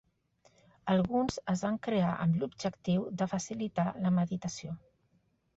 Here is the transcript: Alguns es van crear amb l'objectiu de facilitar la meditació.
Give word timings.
Alguns 0.93 1.35
es 1.53 1.61
van 1.67 1.77
crear 1.89 2.09
amb 2.25 2.41
l'objectiu 2.45 3.05
de 3.21 3.31
facilitar 3.37 3.89
la 4.07 4.15
meditació. 4.21 4.77